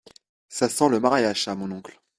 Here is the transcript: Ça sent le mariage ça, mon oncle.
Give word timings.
Ça 0.49 0.67
sent 0.67 0.89
le 0.89 0.99
mariage 0.99 1.43
ça, 1.43 1.53
mon 1.53 1.71
oncle. 1.71 2.01